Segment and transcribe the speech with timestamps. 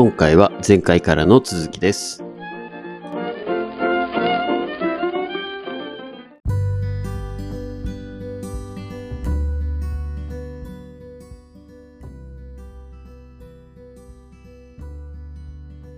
[0.00, 2.22] 今回は前回からの続きです。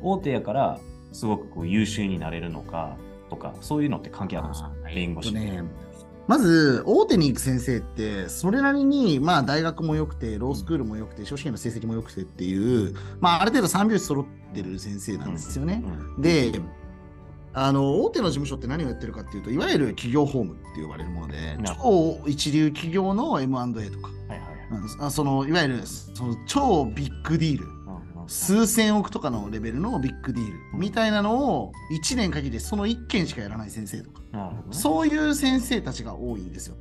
[0.01, 0.81] 大手やから
[1.13, 2.97] すごくこう優秀になれるのか
[3.29, 4.73] とか、そういうのって関係あるんですか？
[4.95, 5.35] 弁護士
[6.31, 15.83] まず、大手に行く先生って、それなりに、まあ、大学も良くて、ロースクールも良くて、司試験の成績も良くてっていう、まあ、ある程度三拍子揃ってる先生なんですよね。
[15.85, 16.53] うんで、
[17.53, 24.47] あの大手の事務所って何をやってるかっていうと、いわゆる企業法務って呼ばれるもので超一流企業の M&A とか、はいは
[25.01, 25.11] いはい。
[25.11, 27.67] そのいわゆるその超ビッグディール、
[28.31, 34.53] 数千億とかのレベルのビッグディールみたいなのを1年限りでその1件しかやらない先生とか、ね。
[34.71, 36.77] そういう先生たちが多いんですよ。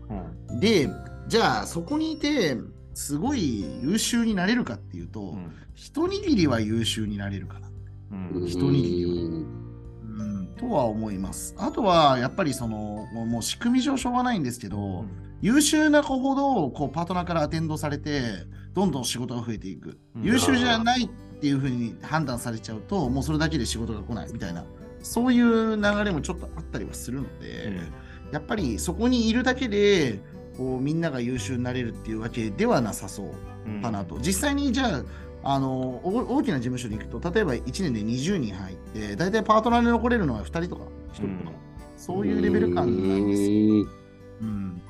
[0.50, 0.60] うん。
[0.60, 0.88] で、
[1.28, 2.56] じゃあそこにいて、
[2.94, 5.52] すごい優秀になれるかっていうと、うん。
[5.74, 7.72] 一握りは優秀になれるかな、
[8.12, 8.46] うん。
[8.46, 9.12] 一握りは。
[9.12, 11.56] うん、とは思います。
[11.58, 15.04] あとはやっぱりそのもう仕組み上しょうがないんですけど、
[15.42, 18.22] 優秀な子ほどこうパートナーからアテンドされて、
[18.76, 19.98] どんどん仕事が増えていく。
[20.16, 20.24] うん。
[20.24, 21.10] 優秀じゃない
[21.40, 24.66] っていうふうに判断されちゃうと、もうそれだけで仕事が来ないみたいな、
[25.02, 27.80] そういう流れもちょっとあったりはするので、
[28.34, 30.20] やっぱりそこにいるだけで、
[30.58, 33.32] こうみんなが優秀になれるっていうわけではなさそう
[33.66, 34.20] うんかなと。
[34.20, 35.04] 実際にじゃあ、
[35.42, 41.60] あのお大きな事務所に行くと、例えば1年で20人入って、大体パートナーで残れるのは2人とか1人とか、うん
[41.96, 43.50] そういうレベル感なんですよ。
[43.80, 43.88] よ。
[44.42, 44.82] うん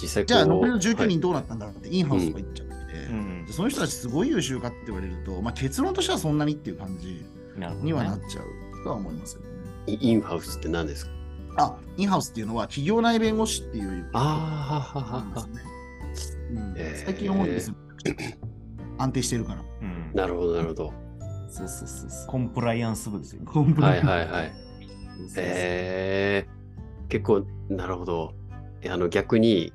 [0.00, 2.74] 実際じゃあ残りの19はい人どうなったんだって、インハウスとか行っちゃって、
[3.10, 7.24] うんでその人たちすごい優秀かって言われると、まあ、結論としてはそんなにっていう感じ
[7.56, 9.48] なるほどねにはなっちゃうとは思いますよね。
[9.86, 11.12] イインハウスって何ですか？
[11.58, 14.18] あ、インハウスっていうのは企業内弁護士っていうあ
[14.70, 15.48] あ、はははなん
[16.14, 16.42] ですね。
[16.52, 16.74] うん
[17.06, 17.74] 最近多いですよ。
[18.98, 19.62] 安定してるから。
[19.80, 20.92] うんなるほど、なるほど。
[21.48, 22.26] そうそうそうそう。
[22.28, 23.42] コンプライアンス部ですよ。
[23.44, 24.52] コンプはいはいはい。
[24.52, 28.34] そうそうそうえー、結構、なるほど。
[28.82, 29.72] えあの逆に、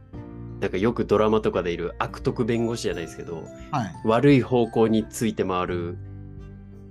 [0.59, 3.95] なんかよくドラマとかでいる悪徳弁護士じゃないですけど、はい。
[4.05, 5.97] 悪い方向について回る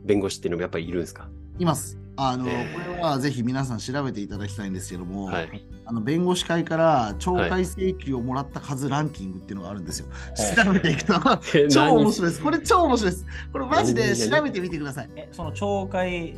[0.04, 1.28] 弁護士っていうのもやっぱりいるんですか？
[1.58, 1.98] います。
[2.18, 5.66] あの、えーこれはぜひ皆さん調べていただきたいんですけども、はい。
[5.84, 10.06] あの弁護士会から懲戒請求をもらった数ランキングっていうのがあるんですよ。
[10.64, 11.14] 調べていくと、
[11.54, 12.42] え 超面何白いです。
[12.42, 13.26] これ超面白いです。
[13.52, 15.10] これマジで調べてみてください。
[15.16, 16.36] え、その懲戒、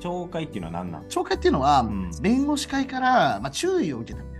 [0.00, 1.02] 懲戒っていうのは何なん？
[1.04, 4.39] 懲戒っていうのは、ん弁護士会から、まあ、注意を受けたみたい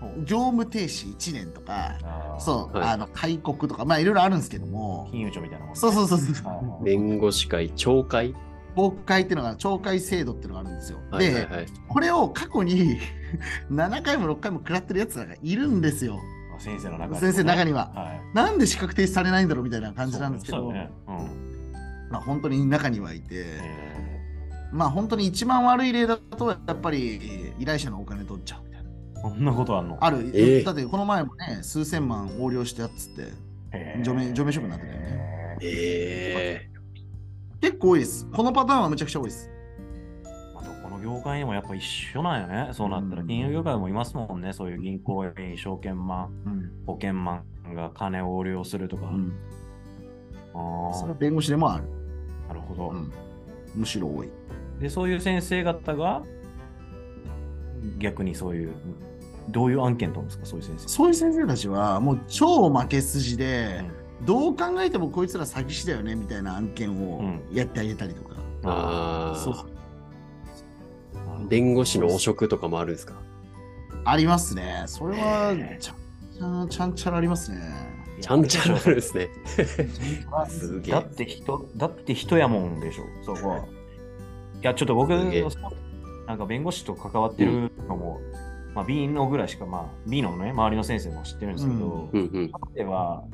[0.00, 1.98] ほ業務停止1年とか、
[2.38, 6.84] そう、はいあの戒告とか、まあいろいろあるんですけども、金融庁みたいなもんねそうそうそうそう。
[6.84, 8.34] 弁護士会懲戒？
[8.76, 10.98] 懲戒っていうのが、懲戒制度っていうのがあるんですよ。
[11.10, 11.66] で、はいはいはい。
[11.88, 12.98] これを過去に
[13.70, 16.18] 7回も6回も食らってるやつらがいるんですよ。
[16.56, 17.20] あ先生の中ね。
[17.20, 17.90] 先生の中には。
[17.94, 18.20] はい。
[18.34, 20.90] なんで資格停止されないんだろうみたいな感じなんですけど、ね。
[21.08, 21.14] うん。
[22.10, 24.18] まあ本当に中にはいて、え
[24.72, 28.24] まあ本当に一番悪い例だと、やっぱり依頼者のお金
[29.22, 29.42] 取っちゃうみたいな。
[29.42, 29.98] ーこんなことあんの？
[30.00, 33.22] ある、えーだってこの前もね、数千万横領してやっつって、
[33.72, 36.68] へー除名除名処分になってたよねえ
[37.60, 38.26] 結構多いです。
[38.32, 39.50] このパターンはむちゃくちゃ多いです。
[40.54, 42.70] まあどこの業界にもやっぱ一緒なんよね。
[42.72, 44.52] そうなったら、うん金融業界もいますもんね。
[44.52, 46.70] そういう銀行員、証券マン、うん。
[46.86, 49.06] 保険マンが金を横領するとか。
[49.06, 49.32] うん、
[50.54, 51.84] あそれは弁護士でもある。
[52.48, 53.12] あ、なるほど、うん、
[53.74, 54.28] むしろ多い。
[54.80, 56.22] で、そういう先生方が
[57.98, 58.72] 逆にそういう、
[59.50, 60.88] どういう案件取るんですか、そういう先生。
[60.88, 63.84] そういう先生たちはもう超負け筋で、
[64.22, 68.34] どう考えてもこいつら詐欺師だよねみたいな案件をうんやってあげたりとか。
[68.34, 69.66] ー、あそうそう
[71.36, 71.38] あ。
[71.48, 73.14] 弁護士の汚職とかもあるんですか？
[74.04, 74.84] ありますね。
[74.86, 75.96] それはちゃん
[76.36, 77.60] ちゃんちゃんちゃらありますね。
[78.20, 79.28] ちゃんちゃらあるんですね。
[80.48, 83.58] すげえだって人、だって人やもんでしょ、そこは。
[83.58, 83.62] い
[84.62, 85.46] や、ちょっと僕、すげえ
[86.28, 88.20] なんか弁護士と関わってるのも、
[88.74, 92.50] まあ B のぐらいしか、まあ B のね、周りの先生も知ってるんですけど、うんうん。
[92.74, 93.24] では、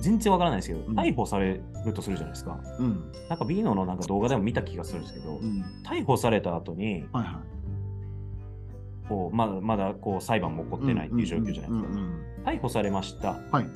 [0.00, 2.60] 全然わからないですけど、うん逮捕されるとするじゃないですか。
[2.78, 3.10] うん。
[3.30, 5.64] なんか B ののなんか動画でも見た気がするんですけど、うん。
[5.84, 9.08] 逮捕された後に、はいはい。
[9.08, 11.72] こうまだまだこう裁判も起こってないっていう状況じゃないですか。
[11.72, 13.32] うんうん逮捕されました。
[13.50, 13.66] はい。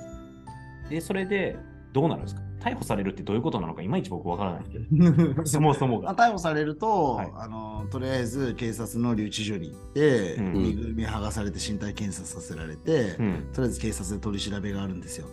[0.91, 1.57] で、それで
[1.93, 2.43] どうなるんですか？
[2.63, 4.65] 逮捕されるってどういうことなのか、いまいち僕わからない
[5.45, 6.13] そもそもが。
[6.15, 13.49] まあ逮捕されると、はいあのとりあえず警察の留置所に行って、うん身ぐるみ剥がされて身体検査させられて、うん。
[13.53, 15.27] とりあえず警察で取り調べがあるんですよ。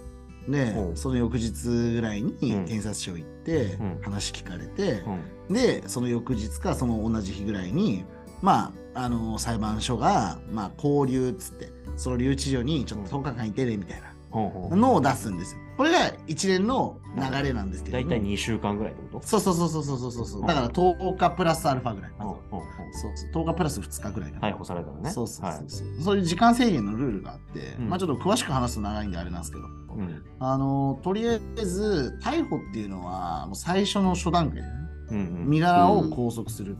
[0.48, 5.04] でその翌日ぐらいにん検察庁行って、うん話聞かれて、
[5.48, 5.54] うん。
[5.54, 8.04] でその翌日かその同じ日ぐらいに
[8.42, 15.62] まああの裁判所が、まあ、交留っつってその留置所にちょっと10日間いてねみたいなのを出すんですよ。
[15.78, 18.04] これが一連の流れなんですけども。
[18.04, 19.26] 大体2週間ぐらいってこと？
[19.28, 20.42] そうそうそうそうそうそうそう。
[20.42, 22.12] だから10日プラスアルファぐらい。
[22.20, 23.44] ほうほうほうそうそう。
[23.44, 24.50] 10日プラス2日ぐらいかな。
[24.50, 25.10] 逮捕されたらね。
[25.10, 34.68] そうそうはいそうそう、そういう時間制限のルールがあって、うんまあちょっと詳しく話すと長いんであれなんですけど、うんあのとりあえず逮捕っていうのはもう最初の初段階でね、
[35.12, 36.78] うんうん身柄を拘束する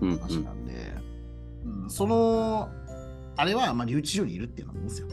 [0.00, 0.94] うんうん話なんで、
[1.64, 2.68] うんその
[3.36, 5.08] あれはまあ留置所にいるっていうのなんですよ。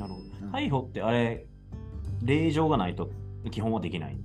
[0.00, 0.58] なるほうんど。
[0.58, 1.46] 逮捕ってあれ、
[2.22, 3.10] 令状がないと
[3.50, 4.20] 基本はできないん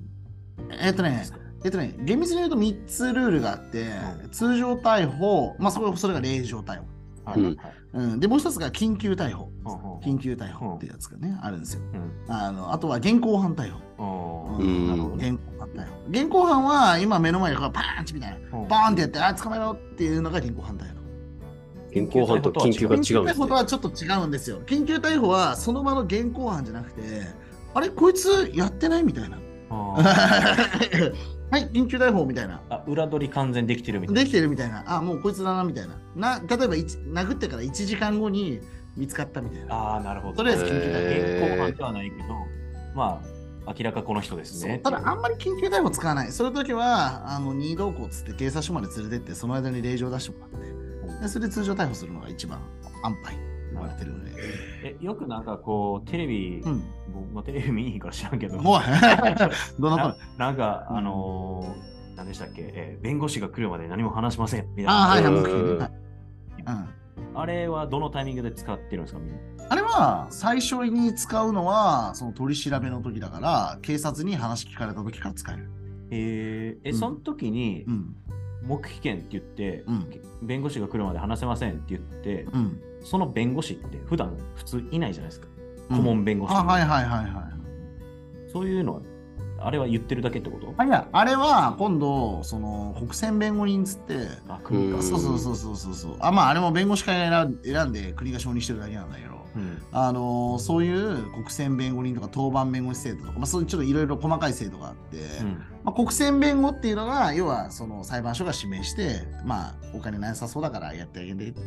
[0.81, 1.25] えっとね
[1.63, 3.88] えっとね、厳密に言うと3つルールがあって、
[4.24, 6.86] うん通常逮捕、まあそれそれが令状逮捕。
[7.38, 9.50] うんはいはいうん、で、もう一つが緊急逮捕。
[9.63, 11.81] ほうほう緊急逮捕っていうやつがね、あるんですよ。
[11.94, 13.80] うんあのあとは現行犯逮捕。
[13.98, 15.30] あーうんなるほどね。
[15.30, 15.95] 現行犯逮捕。
[16.10, 18.60] 現行犯は今目の前でこうパーンチみたいな。
[18.60, 21.04] うんバーンってやって、あ、捕まえろっていうのが現行犯逮捕。
[21.95, 23.31] 現行犯と緊急が違うん緊急ですね。
[23.31, 24.62] 逮捕とはちょっと違うんですよ。
[24.65, 27.01] 緊急逮捕はその場の現行犯じゃなくて、
[27.74, 29.38] あれ、こいつやってないみたいな。
[31.51, 32.62] はい、緊急逮捕みたいな。
[32.69, 34.21] あ裏取り完全できてるみたいな。
[34.21, 34.83] できてるみたいな。
[34.86, 35.95] あ、もうこいつだなみたいな。
[36.15, 38.59] な例えば一殴ってから1時間後に
[38.98, 39.75] 見つかったみたいな。
[39.75, 40.38] ああ、なるほど。
[40.38, 42.24] とりあえず緊急逮捕現行犯ではないけど、
[42.95, 43.21] ま
[43.65, 44.80] あ、明らかこの人ですね。
[44.83, 46.31] ただ、あんまり緊急逮捕使わない。
[46.31, 50.75] そういう時は、あの任意同行っつって警察署まで連れてって、その間に令状出してもらって、
[51.21, 52.59] でそれで通常逮捕するのが一番
[53.03, 53.35] 安牌
[53.71, 54.31] 言われてるので。
[54.83, 56.83] えよくなんかこう、テレビ、うん。
[57.13, 58.79] 僕もテレビ見に行くから知らんけど、もう、
[59.81, 60.19] どのなと？
[60.38, 64.91] なんか、うんあのー、何でしたっけ、えー弁護士が来るまで何も話しませんみたいな。
[64.91, 65.91] ああ、はいはい。
[67.38, 69.19] あれはどのタイミングで使ってるんですか？
[69.19, 75.69] みんなあれは最初に使うのはその取り調べの時だから警察に話聞かれた時から使える。
[76.12, 78.15] えーえ、うんその時にうん。
[78.65, 82.79] 黙秘権って言って、うん弁護士が来るまで話せませんって言って、うん。
[83.03, 85.47] その弁護士って普段普通いないじゃないですか。
[85.89, 88.51] うん顧問弁護士、あ、はいはいはいはい。
[88.51, 89.01] そういうのは、
[89.59, 90.73] あれは言ってるだけってこと？
[90.77, 94.97] あいや、あれは今度、その国選弁護人っつって、あ、国か。
[94.97, 96.17] うんそうそうそうそうそうそう。
[96.19, 111.63] あ、まああれも弁護士会が選んで国が承認してるだけなんだけど、うんあのそういう国選弁護人とか当番弁護士制度とか、まあそういうちょっといろいろ細かい制度があって、うんまあ、国選弁護っていうのが、要はその裁判所が指名して、まあお金なさそうだからやってあげてってい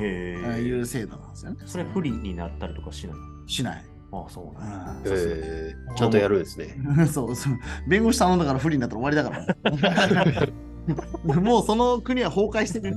[0.00, 0.80] え。
[0.80, 1.58] う制度なんですよね。
[1.66, 3.16] それ不利になったりとかしない？
[3.46, 3.84] しない。
[4.12, 6.76] あそうなんやうんえーちゃんとやるんですね。
[7.12, 7.52] そうそう。
[7.88, 9.54] 弁護士頼んだから不利になったら終わりだか
[10.44, 10.46] ら。
[11.40, 12.96] もうその国は崩壊してる。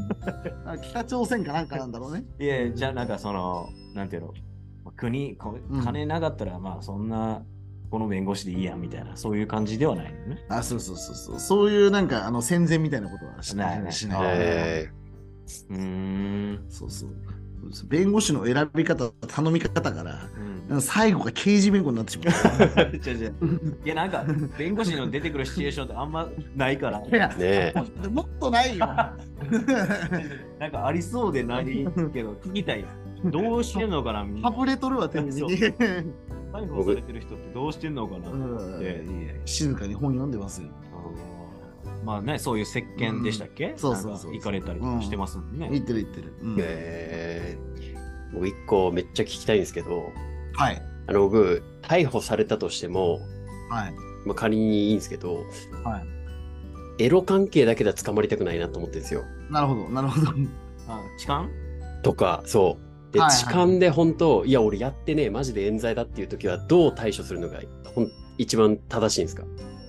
[0.65, 2.23] あ北朝鮮かなんかなんだろうね。
[2.39, 4.33] いや、じゃあなんかその、なんていうの、
[4.83, 5.37] まあ国、
[5.83, 7.43] 金なかったら、まあそんな、
[7.91, 10.43] この弁護士でいいやみたいな、そういう感じではないのね。
[10.49, 11.39] あ、そうそうそうそう。
[11.39, 13.91] そういうなんかあの戦前みたいなことはしない。
[13.91, 14.19] しない。
[14.23, 14.89] え
[15.69, 16.65] うーん。
[16.69, 17.09] そうそう。
[17.85, 22.31] 弁護士の選び方、頼み方から、うん最後が刑事弁護になってしま
[22.83, 23.85] う。
[23.85, 24.25] いや、なんか、
[24.57, 28.07] 弁護士の出てくるシチュエーションってあんまないから、いやー、ねえ。
[28.09, 28.85] もっとないよ。
[30.59, 31.65] なんかありそうでない
[32.13, 32.85] けど、聞きたい。
[33.25, 34.49] どうしてんのかな、みんな。
[34.49, 35.57] パブレとるわ、テレビそうに。
[35.57, 39.03] 逮捕されてる人ってどうしてんのかなうんって。
[39.45, 40.69] 静かに本読んでますよ。
[42.03, 45.69] まあね、そういう石鹸でしたっけ、んそうそうそうなんか行かれたりとかしてますもんね。
[45.71, 46.33] 言ってる言ってる。
[46.41, 47.93] うんえー
[48.33, 50.11] 僕一個めっちゃ聞きたいんですけど、
[50.53, 50.81] はい。
[51.05, 53.19] あの僕、逮捕されたとしても、
[53.69, 53.93] はい。
[54.25, 55.45] まあ、仮にいいんですけど、
[55.83, 56.13] はい
[56.99, 59.23] エロ関係だけでは捕まりたくないなと思ってるんですよ。
[59.49, 60.31] なるほど、なるほど。
[60.87, 61.49] あ痴漢？
[62.03, 62.77] とか、そ
[63.09, 63.13] う。
[63.13, 67.61] で、はいはい痴漢で本当、いや、俺やってねえ、マジで冤罪だっていう時は、どう対処するのが
[67.95, 69.43] ほん一番正しいんですか、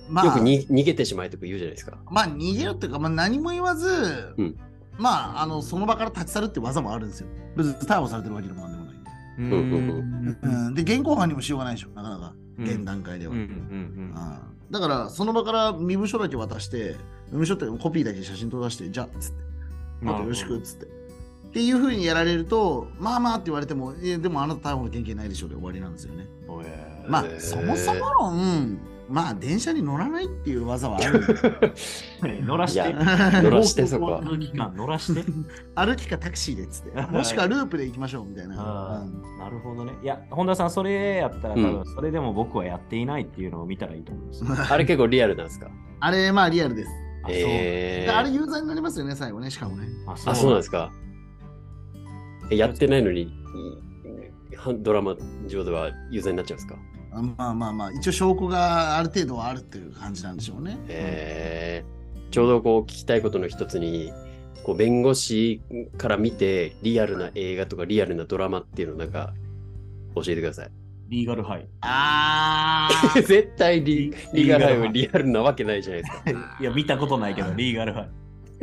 [0.09, 1.97] まあ、よくに逃げてしまえとか言うじゃないですか。
[2.09, 4.57] まあ、逃げるっていうか、まあ、何も言わず、うん
[4.97, 7.27] まあ、あの、その場から立ち去るって技もあるんですよ。
[7.55, 9.55] 別に逮捕されてるわけでもなんでもないんで。
[9.55, 13.33] ううんうんうん、で、現行犯にもしようがないでしょ、なかなか、うん現段階では。
[13.33, 14.39] うんううんん
[14.71, 16.95] だから、その場から身分証だけ渡して、
[17.31, 19.37] 身分証ってコピーだけ写真撮らして、じゃあ、つって、
[20.03, 20.09] うん。
[20.09, 20.85] あとよろしく、つって。
[20.85, 20.87] っ
[21.51, 26.27] ていうふうにやられると、まあまあって言われても、いやでもあなた逮捕の権限ないでしょうで終わりなんですよね。
[27.07, 31.21] まあそもそも論、まあ、電車に乗らないっていう技はある。
[32.43, 32.89] 乗らして。
[32.89, 32.93] い
[33.43, 35.21] 乗らしてそこは交通機関乗らして。
[35.75, 37.01] 歩きかタクシーでっつって。
[37.03, 38.55] もしくはループで行きましょうみたいな。
[39.37, 39.93] なるほどね。
[40.01, 44.49] いや、本田さん、それやったら、多うん分それでも僕はやっていないっていうのを見たらいいと思うんですよ。
[44.71, 45.67] あれ結構リアルなんですか？
[45.99, 46.89] あれ、まあリアルです。
[47.23, 49.87] あえー、であれ、有罪になりますよね、最後ね、しかもね。
[50.07, 50.91] ああ、そうなんですか？
[52.49, 53.31] えやってないのに、
[54.79, 55.15] ドラマ
[55.47, 56.75] 上では有罪になっちゃうんですか？
[56.75, 60.77] あまあまあまあ、一応証拠がある程度はあるっていう感じなんでしょうね。
[60.87, 64.11] えー、ちょうどこう聞きたいことの一つに、
[64.63, 65.61] こう弁護士
[65.97, 69.33] から見てリアルな映画とかリアルなドラマっていうのをなんか
[70.15, 70.69] 教えてください。
[71.07, 71.67] リーガルハイ。
[71.81, 76.57] あ 絶対リリリーガルハイはリアルなわけないじゃないですか。
[76.59, 78.07] いや、見たことないけど、リーガルハ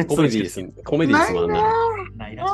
[0.01, 0.05] イ。
[0.07, 0.61] コメディです。
[0.85, 1.63] コメディですもんな。
[2.17, 2.37] ない。
[2.37, 2.45] な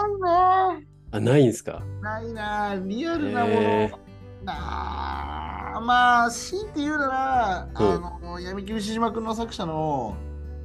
[1.10, 1.82] あ、ないんすか？
[2.02, 3.90] ないなリアルなもの、
[4.46, 7.84] あまあ強いて言うなら、う。
[7.84, 10.16] んあの闇金牛島君の作者の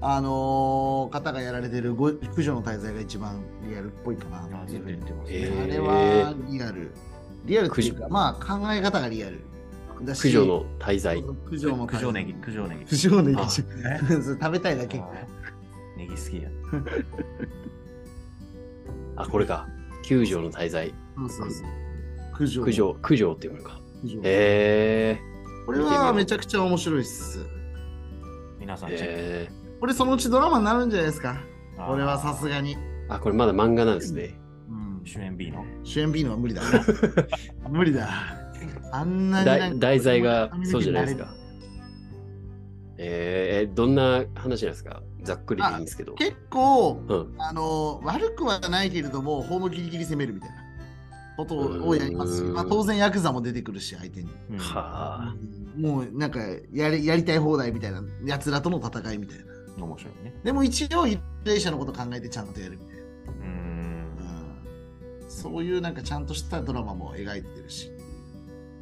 [0.01, 4.65] あの方がやられてるご九条の大罪が一番リアルっぽいかなああ
[5.67, 6.91] れはリアル
[7.45, 9.39] リアルっていうかまあ考え方がリアル。
[10.05, 11.23] 駆除の滞在。
[11.49, 12.85] 九条の九条ネギ、九条ネギ。
[12.85, 13.39] 九条ネギ。
[13.39, 15.01] あ 食べたいだけ。
[15.95, 16.49] ネギ好きや。
[19.15, 19.69] あ、これか。
[20.03, 20.93] 九条の滞在。
[21.15, 21.82] そうそうそう
[22.37, 23.79] 九条九条、九条っていうのか。
[24.03, 25.19] 九条へ
[25.65, 27.43] これはめちゃくちゃ面白いっすえ。
[28.59, 29.05] 皆さんチェック。
[29.05, 29.49] へえ。
[29.79, 31.37] これそのうちドラマになるんじゃないですか
[31.77, 32.77] これはさすがに、
[33.09, 34.39] あ、これまだ漫画なんですね。
[34.69, 35.65] うん主演 B の。
[35.83, 36.61] 主演 B のは無理だ
[37.69, 38.09] 無理だ
[38.91, 41.33] あんなに題題材がそうじゃないですか。
[42.97, 45.01] えー、えどんな話なんですか？
[45.23, 46.13] ざっくりでいいんですけど。
[46.13, 47.35] 結構うん。
[47.37, 50.62] あの悪くはないけれどもホームギリギリ攻めるみたいな
[51.37, 54.57] ことをやりますし、うんまあ、当然ヤクザも出てくるし相手に、うん。
[54.57, 55.35] はあ。
[55.75, 56.39] もうなんか
[56.71, 59.45] やりやりたい放題みたいなやつらとの戦いみたいな。
[59.83, 60.35] 面白いね。
[60.43, 64.17] でも一応被害者のこと考えてちゃんとやるみたいな、うーん。
[65.23, 67.89] うん、そういうなんかちゃんとしたドラマも描いてるし、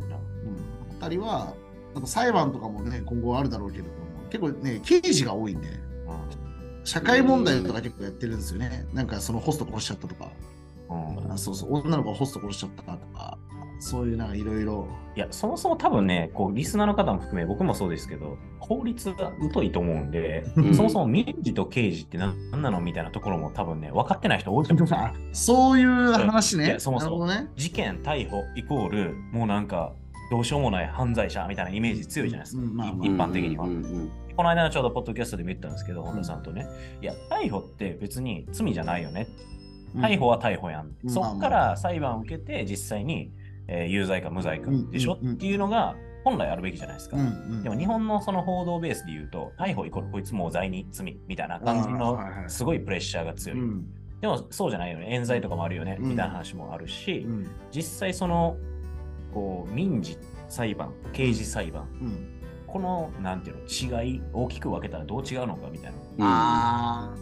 [0.01, 1.55] うん、あたりは
[1.95, 3.95] あと裁判とかもね今後あるだろうけれども
[4.29, 5.67] 結構ね刑事が多いんで
[6.83, 8.85] 社会問題とか結構やってるんですよね。
[8.91, 10.29] なんかそのホスト殺しちゃったとか、
[10.91, 13.37] うんあそうそう、女の子がホスト殺しちゃったとか、
[13.79, 14.87] そういうなんかいろいろ。
[15.15, 24.87] いや、そもそも多分ね、こう、リスナーの方も含め、僕もそうですけど、法律が疎いと思うんで、うんそもそも民事と刑事って何何なのみたいなところも多分ね、分かってない人多いと思う。
[25.33, 26.75] そういう話ね。
[26.77, 27.49] そもそもね。
[27.55, 29.93] 事件、逮捕イコール、もうなんか、
[30.29, 33.65] どうしようもない犯罪者みたいなイメージ強いじゃないですか、うんまあまあ一般的には。
[34.37, 36.67] この間のちょうどポッドキャストでも言ったんですけど、本田さんとね、
[37.01, 39.27] いや、逮捕って別に罪じゃないよね。
[39.95, 40.95] 逮捕は逮捕やん。
[41.03, 41.09] うん。
[41.09, 43.31] そっから裁判を受けて、実際に、
[43.67, 44.91] えー有罪か無罪かうん。
[44.91, 47.17] でしょ、っていうのが本来あるべきじゃないですか。
[47.17, 47.23] うん。
[47.23, 47.27] う
[47.59, 47.63] ん。
[47.63, 53.59] でも日本のその報道ベースで言うと、逮捕イコールこいつもう罪に罪みたいな感じのすごいプレッシャーが強い。
[53.59, 53.85] うん。
[54.19, 55.07] でもそうじゃないよね。
[55.09, 56.09] 冤罪とかもあるよね、うん。
[56.09, 57.47] みたいな話もあるし、うん。
[57.71, 58.57] 実際その
[59.33, 60.17] こう民事
[60.47, 62.27] 裁判、刑事裁判、うん。
[62.67, 67.15] このなんていうの違い、大きく分けたらどう違うのかみたいな。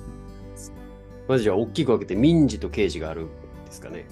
[1.29, 3.27] まずじゃあ大きく分けて民事と刑事があるん
[3.65, 4.07] ですかね。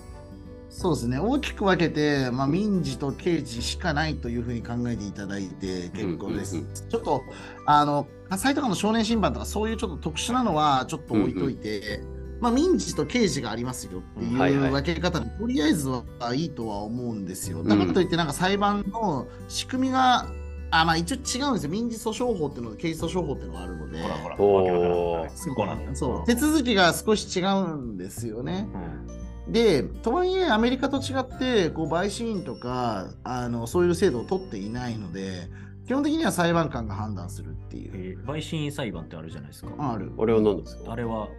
[0.70, 1.18] そうですね。
[1.18, 6.58] 大きく分けて、まあ、民事と刑事しかないというふうに考えていただいて結構です。
[6.58, 7.24] うんうんちょっと、
[7.66, 12.02] あの、火災とかの少年審判とかそういうちょっと特殊なのはちょっと置いといて、
[12.40, 16.04] まあ、民事と刑事がありますよってはいはいいう分け方で、とりあえずは
[16.36, 17.64] いいとは思うんですよ。
[17.64, 20.28] だからといって、なんか裁判の仕組みが、
[20.70, 21.70] あまあ一応違うんですよ。
[21.72, 25.96] 民事訴訟法っていうのと刑事訴訟法っていうのがあるので、ほらほら、そうなんだよ。
[25.96, 28.68] そう手続きが少し違うんですよね。
[28.74, 35.50] うんで、とはいえ、アメリカと違って、こう陪審員とかあの、そういう制度を取っていないので、
[35.86, 37.92] 基本的には裁判官が判断するっていう。
[38.20, 39.70] えー陪審員裁判ってあるじゃないですか。
[39.80, 40.12] ある。
[40.20, 40.92] あれは何ですか？
[40.92, 41.30] あれは、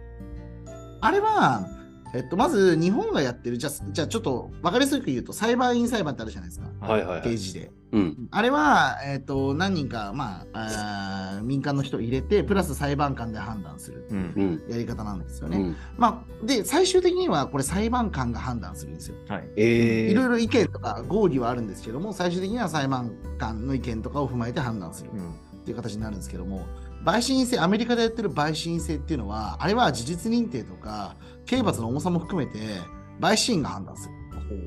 [1.01, 1.67] あれは、
[2.13, 7.21] えっと、まず日本がやってる、じゃあ、じゃあちょっと分かりやすく言うと、裁判員裁判ってあるじゃないですか、はいはいはい。
[7.21, 7.71] 刑事で。
[7.91, 8.27] うん。
[8.31, 14.71] あれは、えっと、何人か、まあ、あー民間の人を入れて、プラス裁判官で判断するうんうん。
[14.71, 15.57] やり方なんですよね。
[15.57, 19.15] うん、まあ、で、最終的にはこれ裁判官が判断するんですよ。
[19.27, 19.49] はい。
[19.55, 26.67] えー、いろいろ意見とか合議はあるんですけども、最終的には裁判官の意見とかを踏まえて判断するうんっていう形になるんですけども、
[27.05, 31.15] 陪審員制、アメリカでやってる陪審員制っていうのは、あれは事実認定とか、
[31.49, 32.59] 刑罰の重さも含めて、
[33.19, 34.13] 陪審員が判断する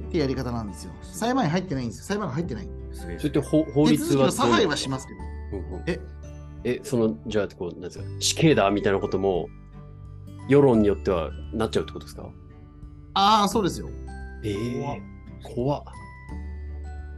[0.08, 0.92] っていうやり方なんですよ。
[1.02, 2.04] 裁判員入ってないんですよ。
[2.06, 2.68] 裁判官入ってない。
[2.92, 5.20] それって法律は続きの差配はしますけど。
[5.58, 6.00] うんうんえ？
[6.64, 9.48] え、その、じゃあ、こう、なんですか、死刑だみたいなことも、
[10.48, 12.28] 世論によってはなっちゃうってことですか？
[13.14, 13.88] ああ、そうですよ。
[14.44, 15.02] ええ
[15.54, 15.82] 怖っ。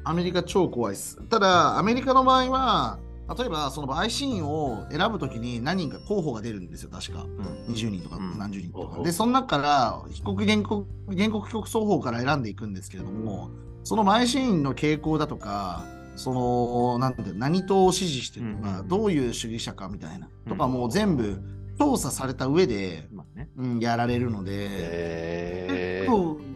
[0.04, 1.16] アメリカ超怖いです。
[1.28, 2.99] ただ、アメリカの場合は、
[3.38, 7.23] 例えばその陪審員を選ぶときに何人か候補が出るんですよ、確か。
[7.23, 8.99] うん20人とかうん何十人とか。
[8.99, 13.50] うんで、その中から被告原告、原告被告双方から選んでいくんですけれども、
[13.83, 15.85] その陪審員の傾向だとか、
[16.16, 21.40] その、なんて何党を支持してるとか、うんどういう主義者かみたいな、うんとかもう全部
[21.78, 23.09] 調査された上で。
[23.57, 26.09] うん、やられるので、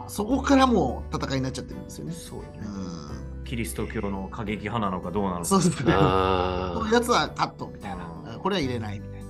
[0.08, 2.12] そこからもう戦いになっちゃってるんですよね。
[2.12, 2.60] そうよね。
[2.64, 3.07] うん
[3.49, 5.45] キリスト教の過激派なのかどうなのか。
[5.47, 5.93] そうですね。
[5.97, 9.26] あこういうやつはカットみたいなこれは入れないみたいな。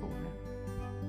[0.00, 0.16] そうね。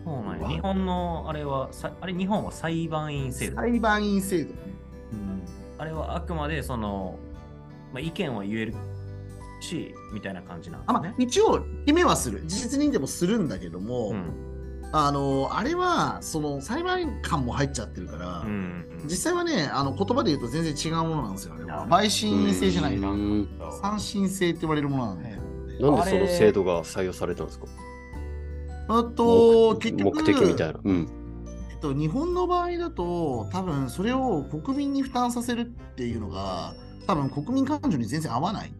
[0.06, 3.58] そうなん日本のあれは、さあれ日本は裁判員制度。
[3.58, 4.58] 裁判員制度ね。
[5.77, 7.20] あれはあくまでその
[7.94, 8.75] まあ、意見は言える
[9.62, 11.16] し、みたいな感じなんですあまあね。
[11.18, 12.44] 一応、決めはする。
[12.46, 14.56] 事実認定もするんだけども、うん
[14.94, 21.84] あの、あれは、その裁判官も入っちゃってるから、うんうん実際はね、あの言葉で言うと全然違うものなんですよ、あれは。
[21.84, 23.10] あ陪審制じゃないな。
[23.10, 23.48] うん
[23.82, 25.29] 三審制って言われるものなんで。
[25.29, 27.67] なんでその制度が採用されたんですか？
[28.89, 30.79] あと、目結局、目的みたいな。
[30.84, 31.08] うん。
[31.70, 36.74] えっと、日本の場合だと、多分それを国民に負担させるっていうのが、
[37.06, 38.74] 多分国民感情に全然合わない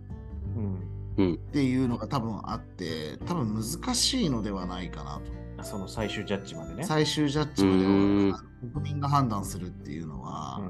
[1.18, 5.22] うんっていうのが多分あって、多分難しいのではないかなと。
[5.58, 6.84] あその最終ジャッジまでね。
[6.84, 8.32] 最終ジャッジまでうん。
[8.32, 8.42] は
[8.74, 10.62] 国民が判断するっていうのは、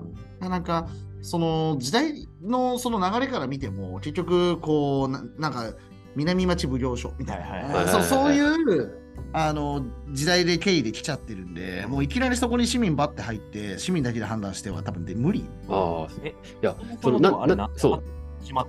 [0.41, 0.49] うん。
[0.49, 0.87] なんか
[1.21, 5.73] その時代のその流れから見ても結局こうななんか
[6.15, 15.45] 南町奉行所みたいな、はいはいはいそうそういうあの時代で経緯で来ちゃってるんでもういきなりそこに市民バッて入って市民だけで判断しては多分で無理。
[15.67, 16.33] ああ、えい
[16.65, 18.03] や、そのなあれな、なそう。
[18.39, 18.67] 始まっ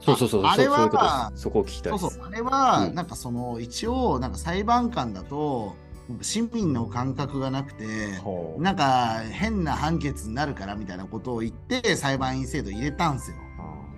[0.00, 2.02] そうそうそう、あれはそうそういうこを聞きたいです。
[2.02, 5.74] そうそうあれは、うんなんかその一応なんか裁判官だと
[6.22, 7.84] 市民の感覚がなくて
[8.58, 13.36] なんか変な判決になるからみたいなことを言って裁判員制度入れたんですよ。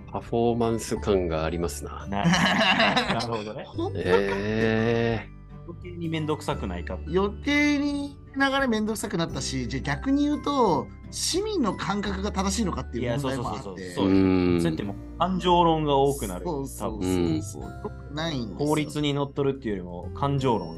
[0.09, 2.07] あパフォーマンス感がありますなー。
[2.09, 2.25] な
[3.13, 3.65] なるほどね。
[3.95, 5.29] え
[5.67, 6.97] 余計に面倒くさくないか。
[7.07, 13.93] 余計に流れめんどくさくなったし、じゃあ逆に言うと、市民の感覚が正しいのかっていう問題もあって。
[13.93, 16.45] そうやってもう感情論が多くなる。
[16.45, 18.13] そうそう多そ分うそう。
[18.13, 20.77] ない法律にのっとるっていうよりも感情論。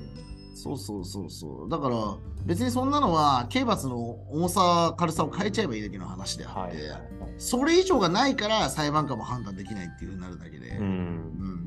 [0.56, 1.70] そうそうそうそう。
[1.70, 3.98] だから、別にそんなのは、刑罰の
[4.30, 7.23] 重さ、軽さを変えちゃえばいいだけの話であって、はい。
[7.38, 10.70] それ以上がないから裁判官も判断できないっていうふうになるだけで。
[10.78, 10.86] うん。
[10.86, 10.90] う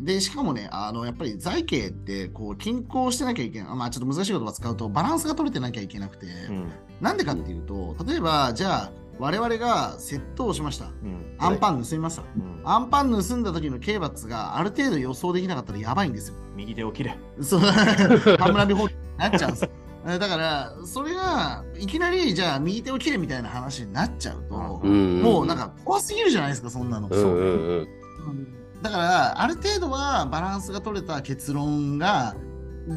[0.02, 3.76] んで、しかもね、あの、やっぱり財形って、こう、均衡してなきゃいけない。
[3.76, 6.72] まあ、ちょっと難しい言葉使うと、バランスが取れてなきゃいけなくて、うん。
[7.00, 10.86] なんでかっていうと、例えば、じゃあ、我々が窃盗をしました。
[10.86, 11.34] うん。
[11.38, 12.22] アンパン盗みました。
[12.22, 16.34] うんアンパン盗んだ時の刑罰がある程度予想できなかったらやばいんですよ。
[16.56, 17.16] 右手を切れ。
[17.40, 19.70] そう、ハムラビ法になっちゃうんですよ。
[20.06, 27.08] だから、それが、いきなり、じゃあ、右手を切れみたいな話になっちゃうと、うんもうなんか怖すぎるじゃないですか、そんなの。
[27.10, 27.78] うんうんうん。
[27.78, 32.36] うんだから、ある程度はバランスが取れた結論が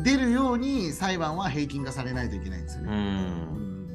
[0.04, 2.88] 出るように裁判は平均化されないといけないんですよう。
[2.88, 2.92] ね。
[2.92, 3.00] うん
[3.86, 3.88] ん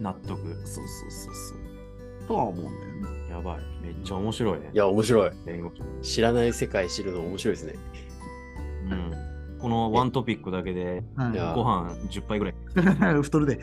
[0.00, 0.38] 納得。
[0.66, 2.26] そうそうそうそう。
[2.26, 3.30] とは思うんだよね。
[3.30, 3.60] やばい。
[3.82, 4.70] めっちゃ面白いね。
[4.72, 5.30] いや、面白い。
[5.44, 5.70] 弁護
[6.02, 6.14] 士。
[6.14, 7.74] 知らない世界知るの面白いですね。
[8.90, 9.31] うん。
[9.62, 11.04] このワントピックだけで
[11.54, 12.54] ご飯10杯ぐらい。
[13.22, 13.60] 太るで。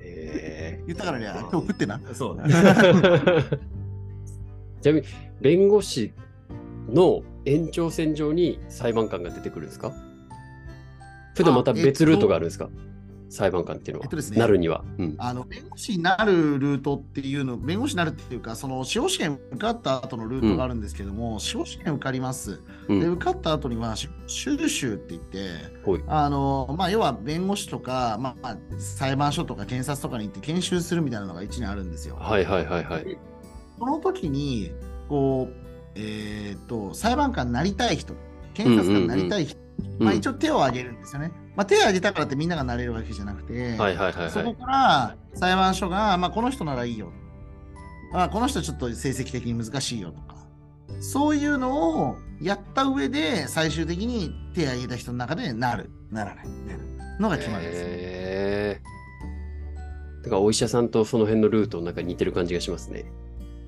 [0.00, 2.00] へ 言ったからね、今日食ってな。
[2.14, 2.36] そう。
[2.38, 3.58] だ ー
[4.80, 5.06] ちなみに、
[5.40, 6.12] 弁護士
[6.88, 9.92] の延長線上に裁判官が出てくるんですか？
[11.34, 12.68] それともまた別ルートがあるんですか、
[13.30, 14.04] 裁判官っていうのは。
[14.04, 14.84] えっとですねなるには。
[14.98, 15.14] うん。
[15.18, 22.60] あの弁護士になるルートっていうの、弁護士になるっていうか、その司法試験受かった後のルートがあるんですけども、司法試験受かります。
[22.88, 25.50] うんで、受かった後には、し修習って言って、
[26.06, 32.16] あのまあ、要は弁護士とか、まあ、裁判所とか検察とかに行って研修するみたいなのが1年あるんですよ。
[32.16, 33.18] はいはいはいはい。
[33.78, 34.72] その時に、
[35.08, 35.54] こう、
[35.94, 38.14] えーっと、裁判官になりたい人、
[38.54, 39.58] 検察官になりたい人、
[39.98, 41.32] まあ、一応手を挙げるんですよね。
[41.58, 44.54] まあ、手を挙げたからってみんながなれるわけじゃなくて、はいはいはいそこはい。
[44.54, 47.10] から裁判所が、まあ、この人ならいいよ。
[48.12, 50.36] あこの人ちょっと成績的に難しいよとか。
[51.00, 57.88] そういうのをやった上で、最終的に手を挙げた人の中でなる、ならないみたいなのが決まるんですね。
[57.90, 63.10] へーだからお医者さんとその辺のルートなんか似てる感じがしますね。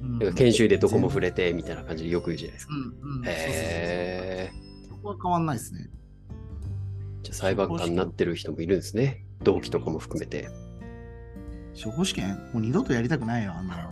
[0.01, 2.75] うん研修でどこも触れてみたいな感じでよく言うじゃないですか。
[2.75, 4.53] うんうん、へ
[4.87, 5.91] そうそうそうそこは変わんないですね。
[7.21, 9.25] ーじゃあ裁判官になってる人もいるんですね。
[9.43, 10.49] 同期とかも含めて。
[11.75, 13.91] 司法試験もう二度とやりたくないよ、あんな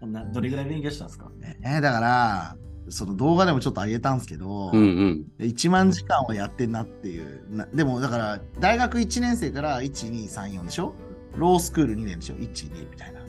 [0.00, 0.08] の。
[0.08, 1.30] などれぐらい勉強したんですか？
[1.60, 2.56] ね、だから、
[2.88, 5.26] その動画でもちょっと上げたんですけど、うんうん。
[5.38, 7.42] 1万時間はやってんなっていう。
[7.50, 10.94] なでもだから、大学1年生から1、2、3、4でしょ？
[11.36, 13.20] ロースクール2年でしょ ?1、2みたいな。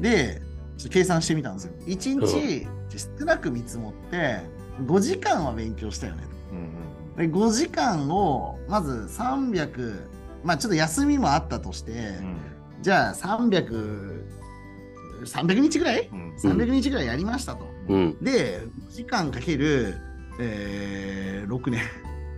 [0.00, 0.40] で、
[0.78, 1.72] ちょっと計算してみたんですよ。
[1.86, 2.66] 1日
[3.20, 4.40] 少なく見積もって、
[4.80, 6.22] 5時間は勉強したよね。
[7.16, 10.00] うんで5時間を、まず300、
[10.44, 12.36] まあちょっと休みもあったとして、うん
[12.82, 14.24] じゃあ300、
[15.24, 16.08] 300日ぐらい？
[16.12, 17.64] うん ?300 日ぐらいやりましたと。
[17.88, 18.16] うん。
[18.20, 19.94] で、5時間かける、
[20.40, 21.82] えー6年。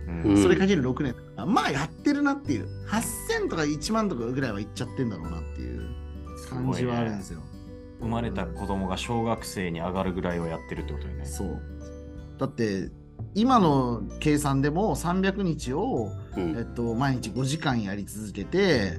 [0.07, 1.15] うんうんそれかける6年。
[1.47, 2.67] まあやってるなっていう。
[2.87, 5.81] 8000とか1万とかぐらいはいっちゃってんだろうなっていう
[6.47, 7.41] 感じはあるんですよ。
[8.01, 11.25] 生まれた子供が小学生に上がるぐらいはやってるってことよね。
[11.25, 11.59] そう。
[12.37, 12.91] だって、
[13.33, 18.97] 今の計算でも300日を、うんえっと、毎日5時間やり続けて、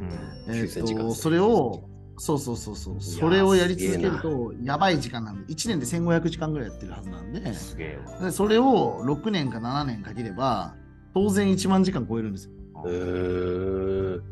[0.48, 2.94] うんえっと、それをそうそうそうそう。
[2.96, 8.24] やそれをやり続けるすと、やばい時間なんで、1年で1500時間ぐらいやってるはずなんで、すげえわ。
[8.24, 10.74] でそれを6年か7年かければ、
[11.12, 12.52] 当然1万時間超えるんですよ。
[12.84, 14.22] うーん。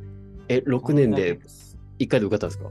[0.48, 1.38] え、6年で
[1.98, 2.70] 1回で受かったんですか？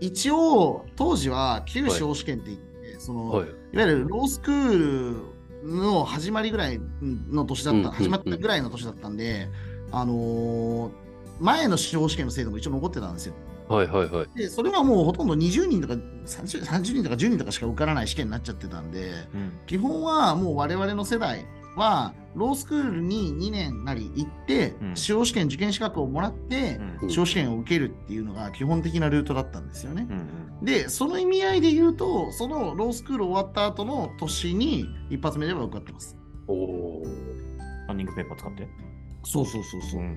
[0.00, 3.48] 一応、当時は旧司法試験って言って、その、はい。
[3.48, 5.16] いわゆるロースクール
[5.62, 9.48] の始まりぐらいの年だった、始まったぐらいの年だったんで、
[9.92, 13.34] あのー前の司法試験の制度も一応残ってたんですよ。
[13.66, 14.38] はいはいはい。
[14.38, 19.52] で、それはもうほとんど20人とか 30, 30人とか10人とかしか受からない試験になっちゃってたんで、うん。
[19.66, 21.46] 基本はもう我々の世代
[21.76, 30.06] は、ロースクールに2年なり行って、うん司法試験受験資格をもらって、うん司法試験を受けるっていうのが基本的なルートだったんですよね。
[30.08, 36.16] うんで、その意味合いで言うと、そのロースクール終わった後の年に一発目では受かってます。
[36.48, 37.88] おおー。
[37.88, 38.68] ランニングペーパー使って？
[39.22, 40.00] そうそうそうそう。
[40.00, 40.10] んうん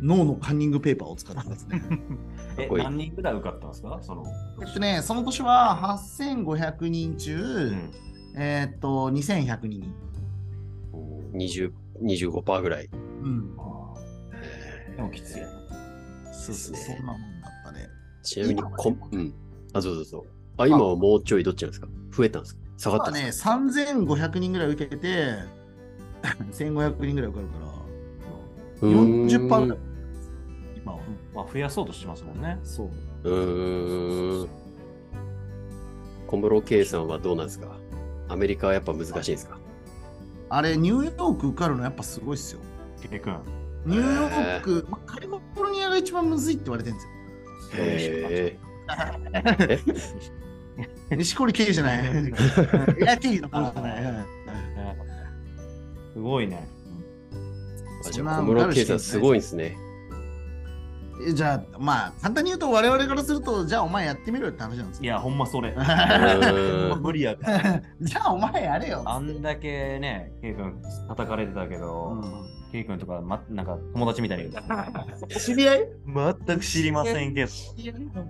[0.00, 1.82] うん脳のカンニングペーパーを使ってますね。
[2.58, 3.98] え、何人ぐらい受かったんですか？
[4.00, 4.24] その。
[4.66, 7.90] えっとね、その年は8500人中、うん。
[8.36, 9.94] えーっと、2100人。
[11.34, 12.88] 20 25%ぐらい。
[12.92, 13.56] うん。
[14.96, 15.42] でもきつい。
[16.32, 17.88] そうそう、そんなもんだったね。
[18.22, 19.34] ちなみにこん、うん。
[19.72, 20.24] あ、そうそうそう。
[20.56, 21.88] あ、今はもうちょいどっちなんですか？
[22.16, 22.60] 増えたんですか？
[22.76, 23.56] 下がったんまあですか？
[23.56, 25.34] ね、3500人ぐらい受けて、
[26.52, 27.58] 1500人ぐらい受かるか
[28.82, 29.78] ら、うーん40%ぐらい。
[30.76, 30.98] 今は。
[31.34, 32.58] まあ、増やそうとしてますもんね。
[32.62, 32.90] そう。
[33.24, 34.48] うーん。
[36.26, 37.76] 小室圭さんはどうなんですか？
[38.28, 39.58] アメリカはやっぱ難しいんですか？
[40.56, 42.60] あれ、ニューヨーク受かるのやっぱすごいっすよ。
[43.02, 43.36] ケイ君。
[43.86, 47.04] ニューヨーク、まあ、カリフォルニアが一番むずいって言われてるんで
[47.98, 48.28] すよ。
[48.28, 48.58] へ
[51.10, 51.16] え。
[51.16, 52.06] 西堀じゃない。
[52.06, 54.02] エア経由の方じゃない。
[54.02, 54.26] ね
[56.12, 56.68] すごいね。
[58.06, 59.76] あじゃあ小室圭さんすごいんですね。
[61.26, 65.04] えじゃあ、まあ、簡単に言うと、我々からすると、じゃあお前やってみろよって話なんですよ。
[65.04, 65.70] いや、ほんまそれ。
[65.70, 67.36] うーん無理や。
[68.00, 69.02] じゃあお前やれよ。
[69.06, 70.74] あんだけね、ケイ君
[71.08, 72.20] 叩かれてたけど、
[72.72, 74.50] ケイ君とか、ま、なんか友達みたいに。
[75.38, 75.88] 知り合い？
[76.46, 77.48] 全く知りませんけど。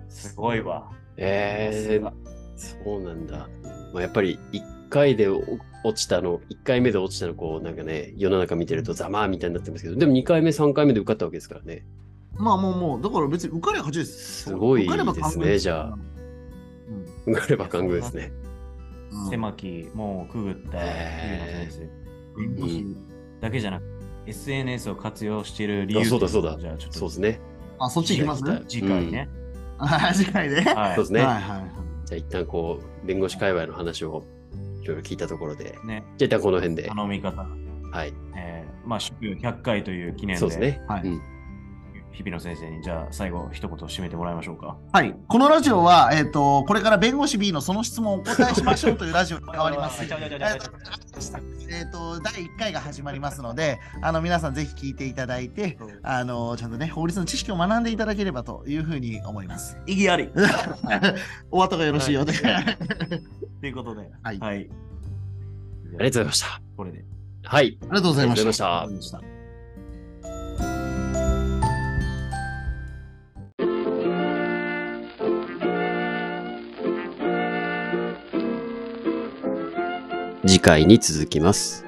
[0.09, 0.91] すごいわ。
[1.17, 2.11] えー、
[2.55, 3.47] そうなんだ。
[3.93, 5.41] まあ、やっぱり1回でお
[5.83, 11.85] 落ちたの、1回目で落ちたの、こう、なんかね、世の中見てるとざまあみたいになってますけど、でも2回目、3回目で受かったわけですからね。
[12.37, 14.43] まあもうもう、だから別に受かれば勝ちです。
[14.43, 15.97] すごい受かればですねじゃあ。
[17.25, 18.31] 受かれば勘ぐですね。
[18.39, 18.45] うん
[19.29, 20.77] 狭きもうくぐった。
[22.37, 22.85] 弁護士
[23.39, 23.83] だけじゃなく、
[24.27, 27.39] SNS を活用している理由あそうだそうだじゃあちょっとそうですね。
[27.79, 28.43] あ、そっち行きます？
[28.43, 28.61] ね。
[28.67, 29.29] 次回ね。
[29.77, 30.61] あ次回ね。
[30.75, 30.95] はい。
[30.95, 31.21] そうですね。
[31.21, 31.69] はいはいはい。
[32.05, 34.25] じゃあ一旦こう、弁護士界隈の話を
[34.81, 36.03] いろいろ聞いたところで、ね。
[36.17, 36.83] じゃあ一旦この辺で。
[36.89, 37.47] 頼み方。
[37.91, 38.13] はい。
[38.35, 40.81] えー、まあ、祝100回という記念で、そうですね。
[40.87, 41.21] はいうん
[42.15, 44.77] 日比野先生に、じゃあ最後一言締めてもらいましょうか。
[44.93, 45.13] はい。
[45.27, 50.01] このラジオは、えっ、と、これから弁護士 B のその質問をお答えしましょうというラジオに変わります。
[51.67, 59.77] えっと、第1回が始まりますので、あの、皆さんぜひ聞いていただいて、あの、ちゃんとね、法律の知識を学んでいただければというふうに思います。
[59.85, 60.29] 意義あり
[61.51, 62.33] お後がよろしいようで。
[63.59, 64.57] ということで、はいはい。
[64.57, 66.61] ありがとうございました。
[66.77, 67.05] これで。
[67.43, 67.77] はい。
[67.81, 68.81] ありがとうございました。
[68.81, 69.34] ありがとうございました
[80.47, 81.84] 次回に続きます。